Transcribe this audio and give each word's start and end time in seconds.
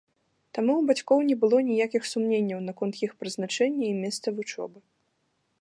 Таму 0.57 0.71
ў 0.77 0.81
бацькоў 0.91 1.19
не 1.27 1.35
было 1.43 1.57
ніякіх 1.69 2.09
сумненняў 2.13 2.65
наконт 2.71 2.95
іх 3.09 3.17
прызначэння 3.21 3.85
і 3.93 3.95
месца 4.03 4.27
вучобы. 4.39 4.79